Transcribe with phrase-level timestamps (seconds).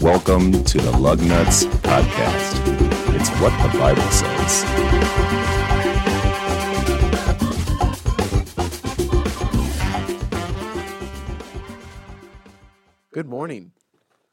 [0.00, 2.58] Welcome to the Lug Nuts Podcast.
[3.14, 4.64] It's what the Bible says.
[13.12, 13.72] Good morning.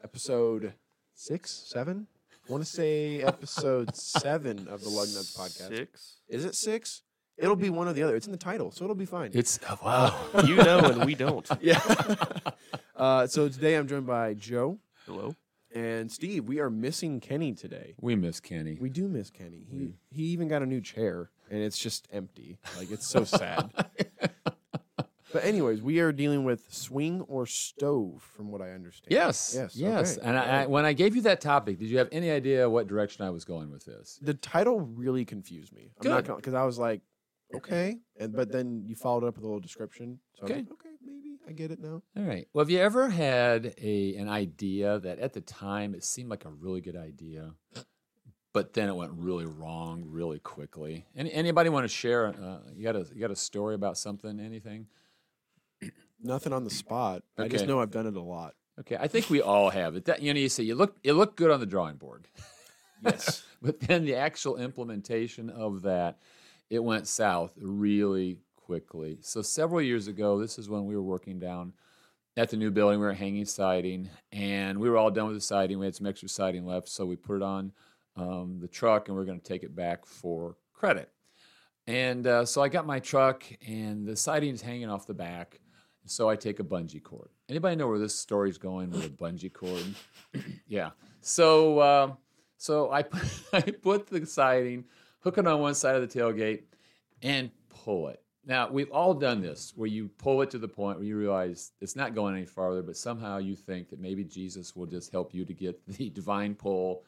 [0.03, 0.73] Episode
[1.13, 2.07] six, seven?
[2.47, 5.77] I want to say episode seven of the Lug Nuts podcast.
[5.77, 6.15] Six.
[6.27, 7.03] Is it six?
[7.39, 8.15] It'll be one or the other.
[8.15, 9.31] It's in the title, so it'll be fine.
[9.33, 10.43] It's oh, wow.
[10.45, 11.47] You know, and we don't.
[11.61, 11.81] yeah.
[12.95, 15.35] uh, so today I'm joined by Joe Hello.
[15.73, 16.45] and Steve.
[16.45, 17.95] We are missing Kenny today.
[18.01, 18.77] we miss Kenny.
[18.79, 19.65] We do miss Kenny.
[19.69, 22.57] He he even got a new chair, and it's just empty.
[22.77, 23.69] Like it's so sad.
[25.31, 29.11] but anyways, we are dealing with swing or stove, from what I understand.
[29.11, 30.17] yes, Yes, yes.
[30.17, 30.27] okay.
[30.27, 32.87] And I, I, when I gave you that topic, did you have any idea what
[32.87, 34.19] direction I was going with this?
[34.21, 35.91] the title really confused me.
[36.01, 36.25] I'm not Good.
[36.27, 37.01] gonna because I was like,
[37.55, 40.19] okay, and but then you followed up with a little description.
[40.39, 40.55] So Okay.
[40.55, 42.01] like, okay, maybe I get it now.
[42.17, 42.47] All right.
[42.53, 46.45] Well, have you ever had a an idea that at the time it seemed like
[46.45, 47.53] a really good idea,
[48.53, 51.05] but then it went really wrong really quickly?
[51.15, 52.27] Any, anybody want to share?
[52.27, 54.39] Uh, you got a you got a story about something?
[54.39, 54.87] Anything?
[56.21, 57.23] Nothing on the spot.
[57.37, 58.55] I just know I've done it a lot.
[58.79, 60.05] Okay, I think we all have it.
[60.05, 62.27] That you know, you say you look it looked good on the drawing board.
[63.03, 63.43] Yes.
[63.61, 66.19] but then the actual implementation of that
[66.69, 69.17] it went south really quickly.
[69.21, 71.73] So several years ago this is when we were working down
[72.37, 75.41] at the new building we were hanging siding and we were all done with the
[75.41, 75.79] siding.
[75.79, 77.71] We had some extra siding left so we put it on
[78.15, 81.09] um, the truck and we are going to take it back for credit.
[81.87, 85.59] And uh, so i got my truck and the siding is hanging off the back
[86.05, 87.29] so i take a bungee cord.
[87.49, 89.83] Anybody know where this story's going with a bungee cord?
[90.67, 90.91] Yeah.
[91.21, 92.13] So uh,
[92.57, 94.85] so I put, I put the siding,
[95.19, 96.63] hook it on one side of the tailgate,
[97.21, 98.21] and pull it.
[98.45, 101.71] Now we've all done this, where you pull it to the point where you realize
[101.81, 105.33] it's not going any farther, but somehow you think that maybe Jesus will just help
[105.33, 107.03] you to get the divine pull.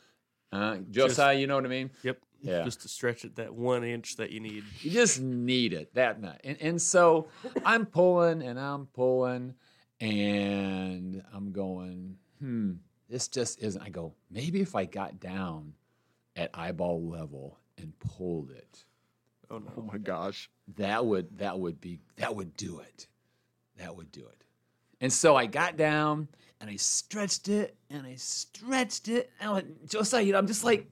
[0.51, 1.89] Uh, Josiah, you know what I mean?
[2.03, 2.19] Yep.
[2.41, 2.63] Yeah.
[2.63, 4.63] Just to stretch it that one inch that you need.
[4.79, 6.41] You just need it that night.
[6.43, 7.27] And, and so
[7.63, 9.53] I'm pulling and I'm pulling
[9.99, 12.73] and I'm going, hmm,
[13.09, 13.81] this just isn't.
[13.81, 15.73] I go, maybe if I got down
[16.35, 18.85] at eyeball level and pulled it,
[19.49, 19.71] Oh no.
[19.77, 20.49] oh my gosh.
[20.77, 23.07] that would that would be that would do it.
[23.77, 24.43] That would do it.
[25.01, 26.27] And so I got down
[26.59, 29.31] and I stretched it and I stretched it.
[29.39, 30.85] And I went, Josiah, you know, I'm just like,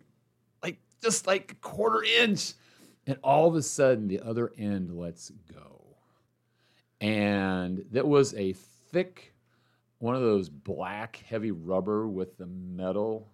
[0.63, 2.53] like just like a quarter inch.
[3.05, 5.95] And all of a sudden the other end lets go.
[7.01, 8.53] And that was a
[8.91, 9.33] thick,
[9.99, 13.29] one of those black heavy rubber with the metal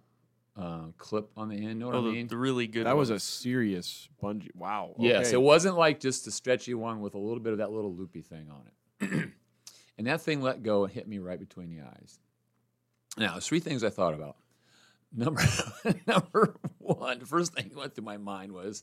[0.96, 1.78] clip on the end.
[1.78, 2.26] Know what Oh, I mean?
[2.28, 2.86] the really good.
[2.86, 4.54] That was a serious bungee.
[4.54, 4.94] Wow.
[4.98, 5.34] Yes, okay.
[5.34, 8.22] it wasn't like just a stretchy one with a little bit of that little loopy
[8.22, 8.62] thing on
[9.10, 9.30] it.
[9.98, 12.18] and that thing let go and hit me right between the eyes.
[13.18, 14.36] Now, there's three things I thought about.
[15.14, 15.42] Number
[16.06, 18.82] number one, the first thing that went through my mind was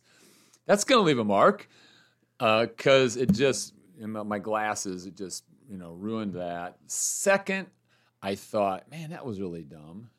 [0.66, 1.68] that's going to leave a mark
[2.40, 6.78] uh, because it just in my- my glasses it just you know ruined that.
[6.88, 7.68] Second,
[8.22, 10.10] I thought, man, that was really dumb.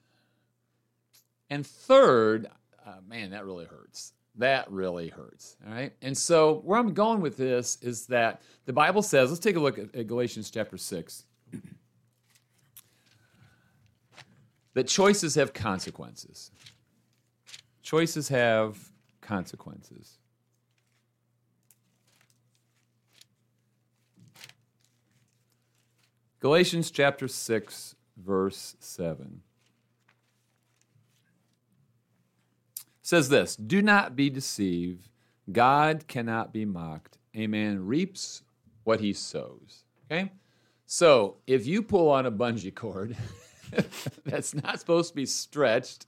[1.50, 2.48] And third,
[2.86, 4.12] uh, man, that really hurts.
[4.36, 5.56] That really hurts.
[5.66, 5.92] All right.
[6.02, 9.60] And so, where I'm going with this is that the Bible says, let's take a
[9.60, 11.24] look at, at Galatians chapter 6,
[14.74, 16.50] that choices have consequences.
[17.82, 18.90] Choices have
[19.20, 20.18] consequences.
[26.40, 29.43] Galatians chapter 6, verse 7.
[33.04, 35.08] Says this Do not be deceived.
[35.52, 37.18] God cannot be mocked.
[37.34, 38.42] A man reaps
[38.82, 39.84] what he sows.
[40.10, 40.32] Okay?
[40.86, 43.16] So if you pull on a bungee cord
[44.24, 46.06] that's not supposed to be stretched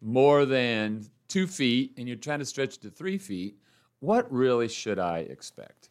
[0.00, 3.56] more than two feet and you're trying to stretch it to three feet,
[4.00, 5.90] what really should I expect?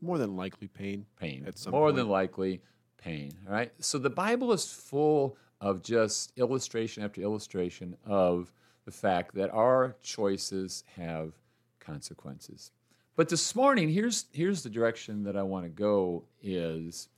[0.00, 1.06] more than likely pain.
[1.18, 1.44] pain.
[1.46, 1.96] At some More point.
[1.96, 2.60] than likely,
[2.98, 3.32] pain.
[3.46, 3.72] All right.
[3.78, 8.52] So the Bible is full of just illustration after illustration of
[8.84, 11.32] the fact that our choices have
[11.80, 12.72] consequences.
[13.16, 17.08] But this morning, here's here's the direction that I want to go is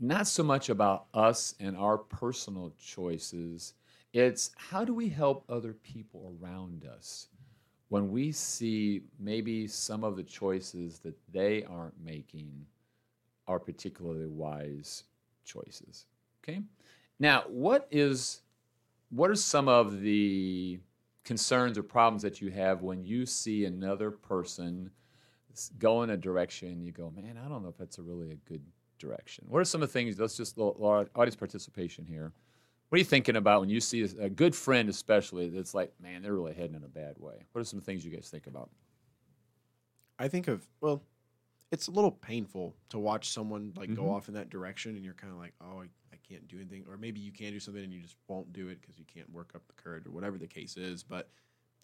[0.00, 3.74] not so much about us and our personal choices.
[4.12, 7.28] It's how do we help other people around us
[7.88, 12.66] when we see maybe some of the choices that they aren't making
[13.46, 15.04] are particularly wise
[15.44, 16.06] choices.
[16.42, 16.62] Okay?
[17.18, 18.40] Now, what is
[19.12, 20.80] what are some of the
[21.24, 24.90] concerns or problems that you have when you see another person
[25.78, 28.36] go in a direction, you go, man, I don't know if that's a really a
[28.36, 28.62] good
[28.98, 29.44] direction.
[29.48, 30.18] What are some of the things?
[30.18, 32.32] Let's just audience participation here.
[32.88, 36.22] What are you thinking about when you see a good friend, especially that's like, man,
[36.22, 37.34] they're really heading in a bad way?
[37.52, 38.70] What are some things you guys think about?
[40.18, 41.02] I think of well,
[41.72, 43.96] it's a little painful to watch someone like Mhm.
[43.96, 46.56] go off in that direction, and you're kind of like, oh, I, I can't do
[46.58, 49.04] anything, or maybe you can do something and you just won't do it because you
[49.06, 51.02] can't work up the courage or whatever the case is.
[51.02, 51.28] But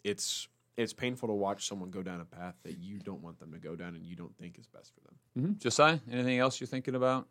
[0.03, 0.47] it's
[0.77, 3.57] it's painful to watch someone go down a path that you don't want them to
[3.59, 5.17] go down and you don't think is best for them.
[5.37, 5.57] Mm-hmm.
[5.57, 7.27] Josiah, anything else you're thinking about?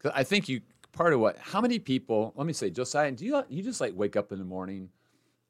[0.00, 0.60] 'Cause I think you
[0.90, 1.38] part of what.
[1.38, 2.32] How many people?
[2.34, 4.90] Let me say, Josiah, do you you just like wake up in the morning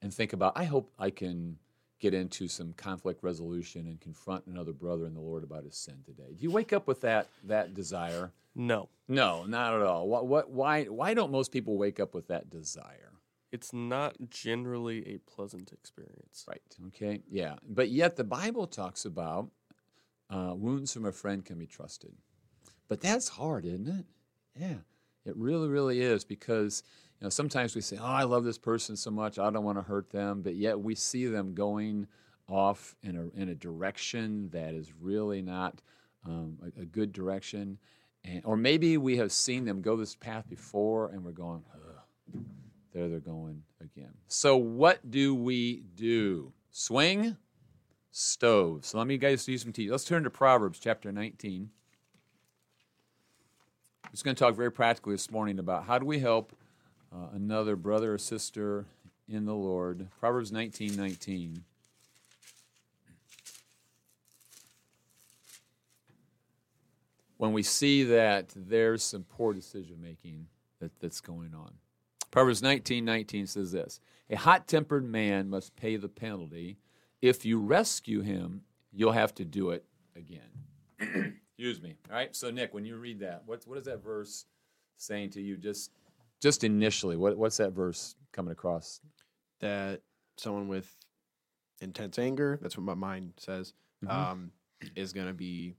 [0.03, 0.53] and think about?
[0.57, 1.59] I hope I can
[2.03, 6.03] get into some conflict resolution and confront another brother in the Lord about his sin
[6.05, 6.35] today.
[6.37, 8.33] Do you wake up with that that desire?
[8.55, 10.07] No, No, not at all.
[10.09, 13.09] What, what, why, why don't most people wake up with that desire?
[13.51, 16.47] it's not generally a pleasant experience.
[16.49, 16.63] Right.
[16.89, 17.21] Okay.
[17.31, 17.57] Yeah.
[17.69, 19.51] But yet the Bible talks about
[20.31, 22.13] uh, wounds from a friend can be trusted.
[22.89, 24.07] But that's hard, isn't it?
[24.59, 24.77] Yeah.
[25.27, 26.83] It really, really is because
[27.23, 29.83] know sometimes we say, "Oh, I love this person so much, I don't want to
[29.83, 32.07] hurt them," but yet we see them going
[32.49, 35.81] off in a in a direction that is really not
[36.27, 37.79] um, a, a good direction,
[38.25, 42.43] and or maybe we have seen them go this path before, and we're going, Ugh,
[42.93, 44.13] there they're going again.
[44.27, 46.53] So what do we do?
[46.71, 47.37] Swing,
[48.11, 48.85] stove.
[48.85, 49.91] So let me guys do some tea.
[49.91, 51.71] Let's turn to Proverbs chapter 19.
[54.05, 56.55] I'm just going to talk very practically this morning about how do we help
[57.13, 58.87] uh, another brother or sister
[59.29, 60.09] in the Lord.
[60.19, 61.65] Proverbs 19, 19.
[67.37, 70.47] When we see that there's some poor decision making
[70.81, 71.73] that, that's going on.
[72.31, 74.01] Proverbs 19, 19 says this
[74.31, 76.79] A hot tempered man must pay the penalty.
[77.21, 78.63] If you rescue him,
[78.93, 79.85] you'll have to do it
[80.17, 80.41] again.
[81.49, 81.97] Excuse me.
[82.11, 82.35] All right.
[82.35, 84.47] So Nick, when you read that, what what is that verse
[84.97, 85.57] saying to you?
[85.57, 85.91] Just
[86.43, 89.01] just initially, what what's that verse coming across?
[89.61, 90.03] That
[90.37, 90.95] someone with
[91.81, 93.73] intense anger, that's what my mind says,
[94.05, 94.11] Mhm.
[94.11, 94.53] um,
[94.97, 95.77] is going to be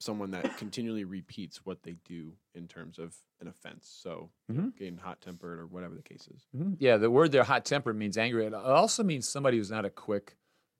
[0.00, 3.86] someone that continually repeats what they do in terms of an offense.
[3.88, 4.74] So Mhm.
[4.76, 6.46] getting hot tempered or whatever the case is.
[6.54, 6.76] Mhm.
[6.80, 8.44] Yeah, the word there, hot tempered, means angry.
[8.46, 10.36] It also means somebody who's not a quick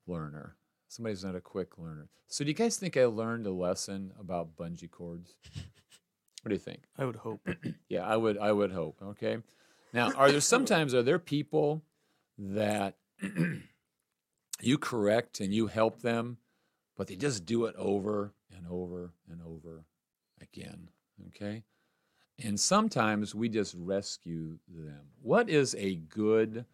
[0.06, 0.56] learner.
[0.88, 2.08] Somebody who's not a quick learner.
[2.28, 5.34] So, do you guys think I learned a lesson about bungee cords?
[6.44, 6.82] What do you think?
[6.99, 7.41] I would hope.
[7.88, 8.37] Yeah, I would.
[8.37, 8.99] I would hope.
[9.02, 9.38] Okay.
[9.94, 11.82] Now, are there sometimes are there people
[12.37, 12.96] that
[14.61, 16.37] you correct and you help them,
[16.96, 19.85] but they just do it over and over and over
[20.43, 20.91] again?
[21.29, 21.62] Okay.
[22.43, 25.00] And sometimes we just rescue them.
[25.23, 26.67] What is a good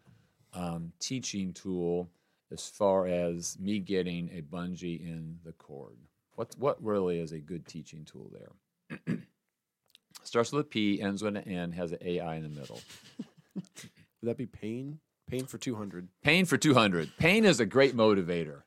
[0.53, 2.09] um, teaching tool
[2.51, 5.97] as far as me getting a bungee in the cord?
[6.35, 9.17] What what really is a good teaching tool there?
[10.23, 12.81] Starts with a P, ends with an N, has an AI in the middle.
[13.55, 13.63] Would
[14.23, 14.99] that be pain?
[15.29, 16.07] Pain for 200.
[16.23, 17.17] Pain for 200.
[17.17, 18.63] Pain is a great motivator.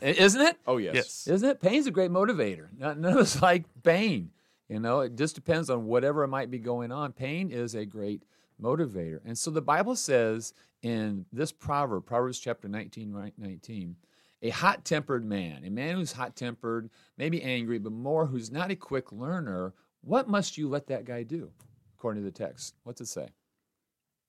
[0.00, 0.56] Isn't it?
[0.66, 0.94] Oh, yes.
[0.94, 1.26] Yes.
[1.28, 1.60] Isn't it?
[1.60, 2.68] Pain's a great motivator.
[2.76, 4.30] None none of us like pain.
[4.68, 7.12] You know, it just depends on whatever might be going on.
[7.12, 8.22] Pain is a great
[8.62, 9.20] motivator.
[9.24, 13.96] And so the Bible says in this proverb, Proverbs chapter 19, 19,
[14.42, 16.88] a hot tempered man, a man who's hot tempered,
[17.18, 21.22] maybe angry, but more who's not a quick learner, what must you let that guy
[21.22, 21.50] do?
[21.98, 22.74] According to the text.
[22.84, 23.28] What's it say?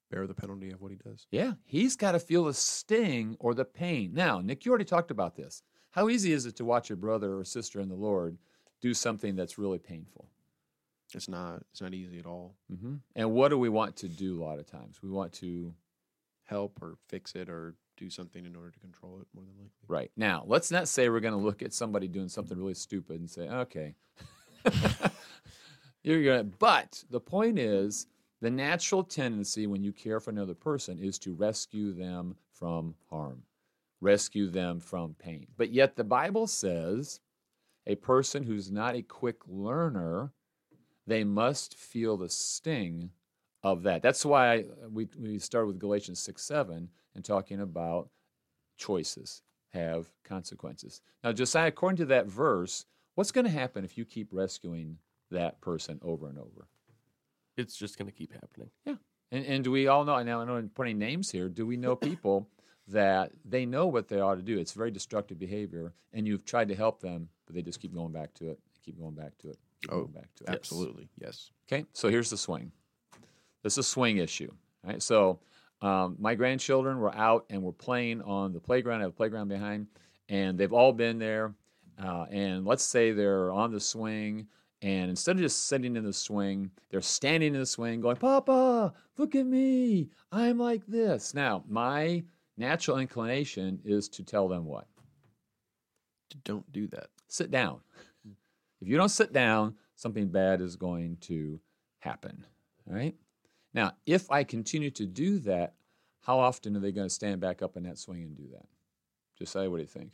[0.09, 1.25] Bear the penalty of what he does.
[1.31, 4.13] Yeah, he's got to feel the sting or the pain.
[4.13, 5.63] Now, Nick, you already talked about this.
[5.91, 8.37] How easy is it to watch a brother or sister in the Lord
[8.81, 10.27] do something that's really painful?
[11.13, 11.63] It's not.
[11.71, 12.55] It's not easy at all.
[12.69, 15.01] hmm And what do we want to do a lot of times?
[15.01, 15.73] We want to,
[16.43, 19.71] Help or fix it or do something in order to control it more than likely.
[19.87, 20.11] right.
[20.17, 23.29] Now, let's not say we're going to look at somebody doing something really stupid and
[23.29, 23.95] say, okay.
[26.03, 28.08] You're to, but the point is,
[28.41, 33.43] the natural tendency when you care for another person is to rescue them from harm,
[34.01, 35.46] rescue them from pain.
[35.58, 37.20] But yet the Bible says
[37.86, 40.34] a person who's not a quick learner,
[41.05, 43.12] they must feel the sting
[43.63, 44.01] of that.
[44.01, 48.10] That's why we, we started with Galatians 6 7 and talking about
[48.77, 49.43] choices
[49.74, 51.01] have consequences.
[51.24, 54.98] Now, Josiah, according to that verse, what's going to happen if you keep rescuing
[55.31, 56.67] that person over and over?
[57.57, 58.69] It's just going to keep happening.
[58.85, 58.95] Yeah.
[59.31, 61.77] And, and do we all know, now I know I'm putting names here, do we
[61.77, 62.50] know people
[62.88, 64.57] that they know what they ought to do?
[64.57, 68.11] It's very destructive behavior, and you've tried to help them, but they just keep going
[68.11, 70.50] back to it, keep going back to it, keep Oh, going back to it.
[70.50, 71.09] Absolutely.
[71.19, 71.51] Yes.
[71.71, 72.71] Okay, so here's the swing.
[73.63, 74.51] This is a swing issue.
[74.83, 75.01] Right?
[75.01, 75.39] So
[75.81, 79.00] um, my grandchildren were out and were playing on the playground.
[79.00, 79.88] I have a playground behind,
[80.29, 81.53] and they've all been there.
[82.01, 84.47] Uh, and let's say they're on the swing,
[84.81, 88.93] and instead of just sitting in the swing, they're standing in the swing going, Papa,
[89.17, 90.09] look at me.
[90.31, 91.33] I'm like this.
[91.33, 92.23] Now, my
[92.57, 94.88] natural inclination is to tell them what?
[96.43, 97.07] Don't do that.
[97.27, 97.81] Sit down.
[98.81, 101.59] If you don't sit down, something bad is going to
[102.00, 102.45] happen.
[102.89, 103.15] All right?
[103.73, 105.75] Now, if I continue to do that,
[106.21, 108.65] how often are they going to stand back up in that swing and do that?
[109.38, 110.13] Just say, what do you think?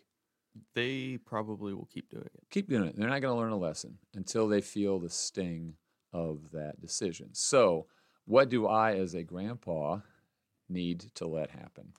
[0.74, 2.44] They probably will keep doing it.
[2.50, 2.96] keep doing it.
[2.96, 5.76] They're not going to learn a lesson until they feel the sting
[6.14, 7.30] of that decision.
[7.34, 7.88] So,
[8.26, 10.00] what do I, as a grandpa,
[10.70, 11.94] need to let happen?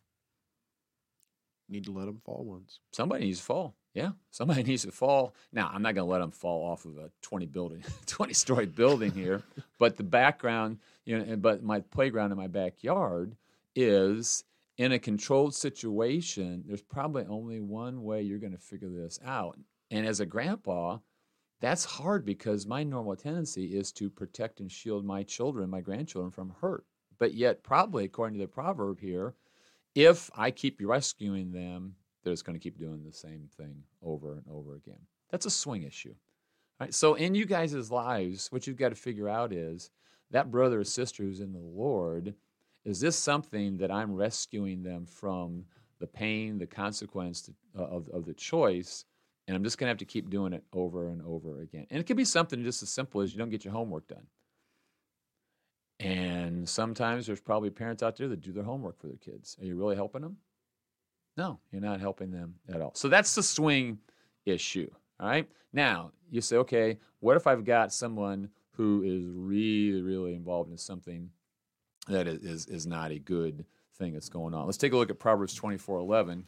[1.69, 2.81] Need to let them fall once.
[2.93, 3.77] Somebody needs to fall.
[3.95, 5.35] Yeah, somebody needs to fall.
[5.53, 8.67] Now, I'm not going to let them fall off of a 20 building, 20 story
[8.67, 9.43] building here,
[9.79, 13.37] but the background, you know, but my playground in my backyard
[13.75, 14.45] is
[14.79, 16.65] in a controlled situation.
[16.67, 19.59] There's probably only one way you're going to figure this out.
[19.91, 20.99] And as a grandpa,
[21.61, 26.31] that's hard because my normal tendency is to protect and shield my children, my grandchildren
[26.31, 26.85] from hurt.
[27.19, 29.35] But yet, probably according to the proverb here,
[29.97, 34.35] if I keep rescuing them, they're just going to keep doing the same thing over
[34.35, 35.01] and over again.
[35.31, 36.15] That's a swing issue.
[36.81, 39.91] All right, so in you guys' lives, what you've got to figure out is
[40.31, 42.35] that brother or sister who's in the Lord,
[42.85, 45.65] is this something that I'm rescuing them from
[45.99, 49.05] the pain, the consequence uh, of, of the choice,
[49.47, 51.87] and I'm just going to have to keep doing it over and over again.
[51.91, 54.27] And it could be something just as simple as you don't get your homework done.
[56.01, 59.57] And sometimes there's probably parents out there that do their homework for their kids.
[59.61, 60.37] Are you really helping them?
[61.37, 62.93] No, you're not helping them at all.
[62.95, 63.99] So that's the swing
[64.45, 64.91] issue.
[65.19, 65.49] All right.
[65.73, 70.77] Now you say, okay, what if I've got someone who is really, really involved in
[70.77, 71.31] something
[72.09, 73.65] that is is, not a good
[73.97, 74.67] thing that's going on?
[74.67, 76.45] Let's take a look at Proverbs 24 11,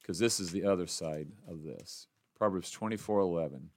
[0.00, 2.08] because this is the other side of this.
[2.36, 3.70] Proverbs 24 11.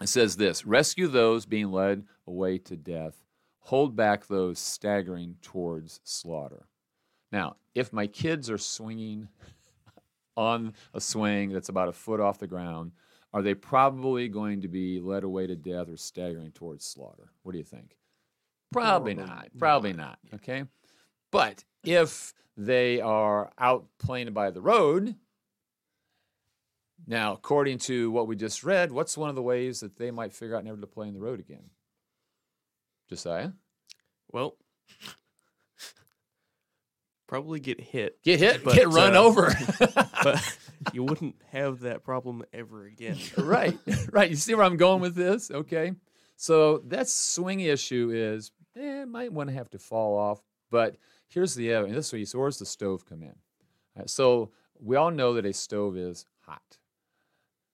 [0.00, 3.24] It says this Rescue those being led away to death,
[3.60, 6.66] hold back those staggering towards slaughter.
[7.30, 9.28] Now, if my kids are swinging
[10.36, 12.92] on a swing that's about a foot off the ground,
[13.32, 17.32] are they probably going to be led away to death or staggering towards slaughter?
[17.42, 17.96] What do you think?
[18.72, 19.48] Probably Probably not.
[19.58, 20.18] Probably not.
[20.34, 20.64] Okay.
[21.30, 25.14] But if they are out playing by the road,
[27.06, 30.32] now, according to what we just read, what's one of the ways that they might
[30.32, 31.70] figure out never to play in the road again?
[33.08, 33.50] Josiah?
[34.30, 34.56] Well,
[37.26, 39.52] probably get hit, Get hit, But, get run uh, over.
[40.22, 40.58] but
[40.92, 43.18] you wouldn't have that problem ever again.
[43.36, 43.76] right,
[44.10, 44.30] right.
[44.30, 45.50] You see where I'm going with this?
[45.50, 45.92] Okay.
[46.36, 50.40] So that swing issue is, eh, might want to have to fall off.
[50.70, 50.96] But
[51.28, 53.34] here's the and this way, so where's the stove come in?
[53.96, 54.50] Right, so
[54.80, 56.78] we all know that a stove is hot.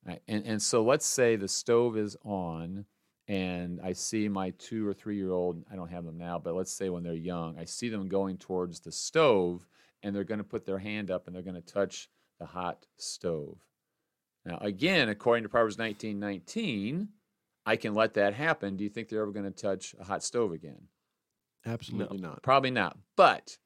[0.07, 2.87] Right, and, and so let's say the stove is on
[3.28, 6.55] and I see my two or three year old, I don't have them now, but
[6.55, 9.67] let's say when they're young, I see them going towards the stove
[10.02, 12.87] and they're going to put their hand up and they're going to touch the hot
[12.97, 13.59] stove.
[14.47, 17.09] Now, again, according to Proverbs 19 19,
[17.68, 18.78] I can let that happen.
[18.78, 20.88] Do you think they're ever going to touch a hot stove again?
[21.66, 22.42] Absolutely not.
[22.42, 22.96] Probably not.
[23.14, 23.58] But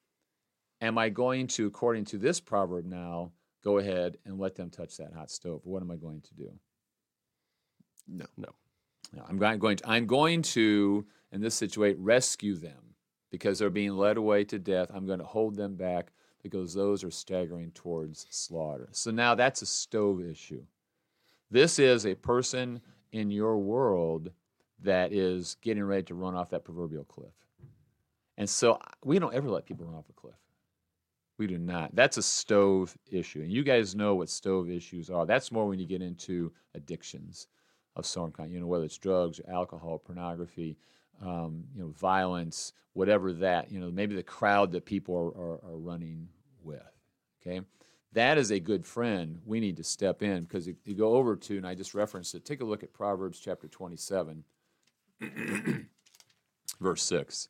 [0.80, 3.30] am I going to, according to this proverb now,
[3.62, 5.60] go ahead and let them touch that hot stove?
[5.62, 6.50] What am I going to do?
[8.08, 8.26] No.
[8.36, 8.48] No.
[9.12, 12.96] No, I'm going going to, I'm going to, in this situation, rescue them
[13.30, 14.90] because they're being led away to death.
[14.92, 16.10] I'm going to hold them back
[16.42, 18.88] because those are staggering towards slaughter.
[18.90, 20.64] So now that's a stove issue.
[21.52, 22.80] This is a person
[23.12, 24.30] in your world
[24.80, 27.32] that is getting ready to run off that proverbial cliff.
[28.36, 30.34] And so we don't ever let people run off a cliff.
[31.38, 31.94] We do not.
[31.94, 33.40] That's a stove issue.
[33.40, 35.26] And you guys know what stove issues are.
[35.26, 37.48] That's more when you get into addictions
[37.96, 40.78] of some kind, you know, whether it's drugs or alcohol, pornography,
[41.20, 45.72] um, you know, violence, whatever that, you know, maybe the crowd that people are, are,
[45.72, 46.28] are running
[46.62, 46.80] with.
[47.40, 47.60] Okay.
[48.12, 49.40] That is a good friend.
[49.44, 52.34] We need to step in because if you go over to, and I just referenced
[52.34, 54.44] it, take a look at Proverbs chapter 27,
[56.80, 57.48] verse 6.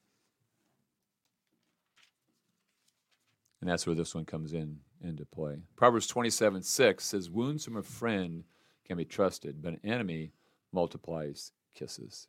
[3.60, 5.56] And that's where this one comes in into play.
[5.76, 8.44] Proverbs 27 6 says, Wounds from a friend
[8.86, 10.32] can be trusted, but an enemy
[10.72, 12.28] multiplies kisses.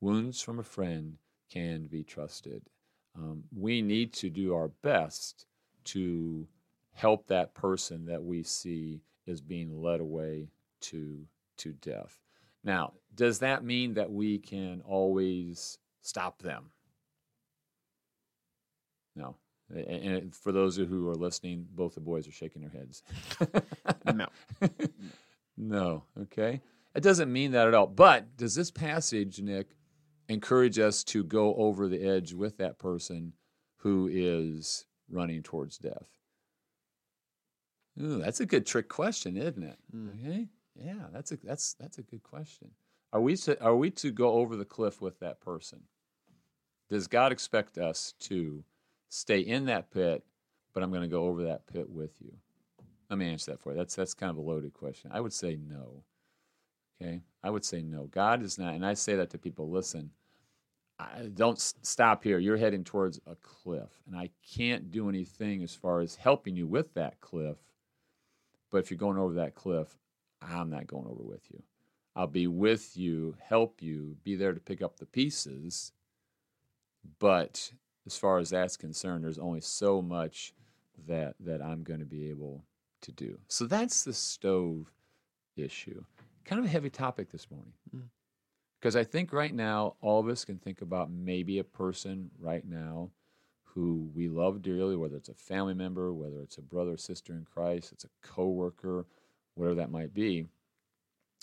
[0.00, 1.16] Wounds from a friend
[1.50, 2.62] can be trusted.
[3.16, 5.46] Um, we need to do our best
[5.84, 6.46] to
[6.94, 10.48] help that person that we see is being led away
[10.80, 11.24] to,
[11.58, 12.18] to death.
[12.64, 16.70] Now, does that mean that we can always stop them?
[19.14, 19.36] No.
[19.74, 23.02] And for those who are listening, both the boys are shaking their heads.
[24.14, 24.26] No.
[25.56, 26.04] No.
[26.22, 26.60] Okay.
[26.94, 27.86] It doesn't mean that at all.
[27.86, 29.76] But does this passage, Nick,
[30.28, 33.34] encourage us to go over the edge with that person
[33.76, 36.08] who is running towards death?
[38.00, 39.78] Ooh, that's a good trick question, isn't it?
[39.94, 40.10] Mm.
[40.20, 40.48] Okay.
[40.74, 42.70] Yeah, that's a that's that's a good question.
[43.12, 45.80] Are we to, are we to go over the cliff with that person?
[46.88, 48.64] Does God expect us to
[49.10, 50.24] stay in that pit,
[50.72, 52.32] but I'm going to go over that pit with you?
[53.10, 53.78] Let me answer that for you.
[53.78, 55.10] That's that's kind of a loaded question.
[55.12, 56.04] I would say no.
[57.00, 58.04] Okay, I would say no.
[58.06, 59.70] God is not, and I say that to people.
[59.70, 60.10] Listen,
[60.98, 62.38] I, don't stop here.
[62.38, 66.66] You're heading towards a cliff, and I can't do anything as far as helping you
[66.66, 67.58] with that cliff.
[68.72, 69.96] But if you're going over that cliff,
[70.40, 71.62] I'm not going over with you.
[72.16, 75.92] I'll be with you, help you, be there to pick up the pieces.
[77.20, 77.72] But
[78.06, 80.54] as far as that's concerned, there's only so much
[81.06, 82.64] that that I'm going to be able
[83.02, 83.38] to do.
[83.48, 84.90] So that's the stove
[85.56, 86.02] issue.
[86.44, 87.72] Kind of a heavy topic this morning.
[87.94, 88.08] Mm.
[88.80, 92.64] Because I think right now, all of us can think about maybe a person right
[92.66, 93.10] now
[93.74, 97.32] who we love dearly, whether it's a family member, whether it's a brother or sister
[97.32, 99.06] in Christ, it's a coworker,
[99.54, 100.46] whatever that might be,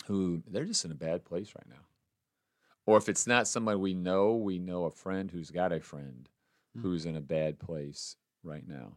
[0.06, 1.82] who they're just in a bad place right now.
[2.86, 6.28] Or if it's not somebody we know, we know a friend who's got a friend
[6.74, 6.82] hmm.
[6.82, 8.92] who's in a bad place right now.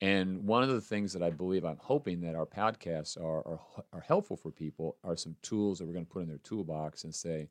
[0.00, 3.60] And one of the things that I believe, I'm hoping that our podcasts are, are,
[3.92, 7.04] are helpful for people are some tools that we're going to put in their toolbox
[7.04, 7.48] and say,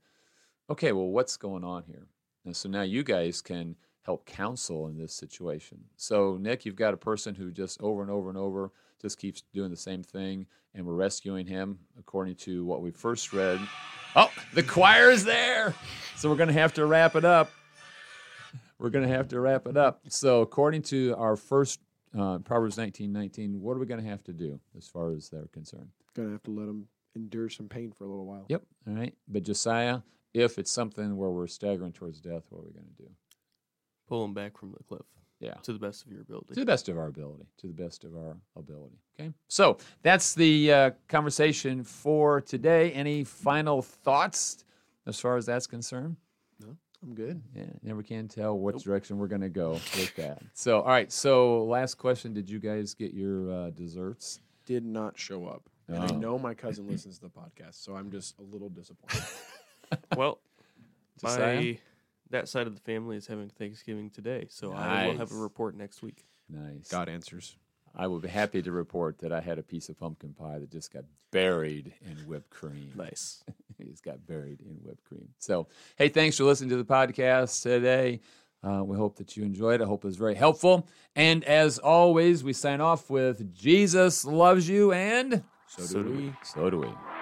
[0.69, 2.07] okay, well, what's going on here?
[2.45, 5.79] And so now you guys can help counsel in this situation.
[5.97, 9.43] So, Nick, you've got a person who just over and over and over just keeps
[9.53, 13.59] doing the same thing, and we're rescuing him according to what we first read.
[14.15, 15.73] Oh, the choir is there.
[16.15, 17.51] So, we're going to have to wrap it up.
[18.77, 20.01] We're going to have to wrap it up.
[20.09, 21.79] So, according to our first
[22.17, 25.29] uh, Proverbs 19 19, what are we going to have to do as far as
[25.29, 25.89] they're concerned?
[26.13, 28.45] Gonna have to let them endure some pain for a little while.
[28.49, 28.63] Yep.
[28.87, 29.13] All right.
[29.27, 30.01] But Josiah,
[30.33, 33.09] if it's something where we're staggering towards death, what are we going to do?
[34.07, 35.05] Pull them back from the cliff
[35.39, 35.53] Yeah.
[35.63, 36.53] to the best of your ability.
[36.55, 37.45] To the best of our ability.
[37.57, 38.97] To the best of our ability.
[39.19, 39.31] Okay.
[39.47, 42.91] So that's the uh, conversation for today.
[42.91, 44.65] Any final thoughts
[45.05, 46.17] as far as that's concerned?
[46.59, 47.41] No, I'm good.
[47.55, 50.41] Yeah, never can tell what direction we're going to go with that.
[50.53, 51.11] So, all right.
[51.11, 54.39] So, last question: Did you guys get your uh, desserts?
[54.65, 55.69] Did not show up.
[55.89, 56.17] And I Oh.
[56.17, 59.23] know my cousin listens to the podcast, so I'm just a little disappointed.
[60.17, 60.39] Well,
[61.19, 61.55] Josiah?
[61.57, 61.79] my
[62.33, 65.75] that side of the family is having Thanksgiving today, so I will have a report
[65.75, 66.25] next week.
[66.49, 66.89] Nice.
[66.89, 67.55] God answers.
[67.95, 70.71] I will be happy to report that I had a piece of pumpkin pie that
[70.71, 72.91] just got buried in whipped cream.
[72.95, 73.43] Nice.
[73.79, 75.29] It's got buried in whipped cream.
[75.39, 75.67] So,
[75.97, 78.21] hey, thanks for listening to the podcast today.
[78.63, 79.83] Uh, we hope that you enjoyed it.
[79.83, 80.87] I hope it was very helpful.
[81.15, 86.09] And as always, we sign off with Jesus loves you, and So do So do
[86.11, 86.17] we.
[86.17, 86.33] we.
[86.43, 87.12] so do we.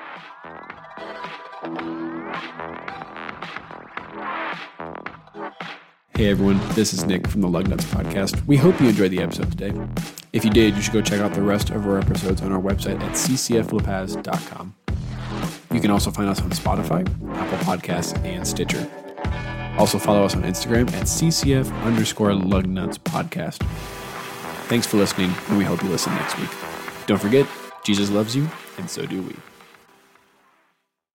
[6.16, 8.46] Hey everyone, this is Nick from the Lug Nuts podcast.
[8.46, 9.74] We hope you enjoyed the episode today.
[10.34, 12.62] If you did, you should go check out the rest of our episodes on our
[12.62, 14.76] website at ccflapaz.com.
[15.74, 18.90] You can also find us on Spotify, Apple Podcasts, and Stitcher.
[19.78, 23.64] Also follow us on Instagram at ccf underscore lug nuts podcast.
[24.68, 26.50] Thanks for listening, and we hope you listen next week.
[27.08, 27.48] Don't forget,
[27.84, 28.48] Jesus loves you,
[28.78, 29.36] and so do we.